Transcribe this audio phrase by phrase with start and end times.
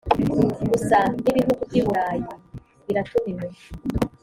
[0.71, 2.23] gusa n’ibihugu by’i burayi
[2.85, 3.45] biratumiwe